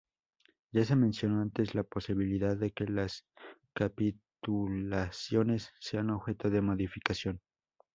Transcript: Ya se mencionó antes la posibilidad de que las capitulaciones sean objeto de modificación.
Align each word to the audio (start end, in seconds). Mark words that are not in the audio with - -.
Ya 0.71 0.83
se 0.83 0.95
mencionó 0.95 1.43
antes 1.43 1.75
la 1.75 1.83
posibilidad 1.83 2.57
de 2.57 2.71
que 2.71 2.85
las 2.87 3.23
capitulaciones 3.75 5.71
sean 5.79 6.09
objeto 6.09 6.49
de 6.49 6.61
modificación. 6.61 7.39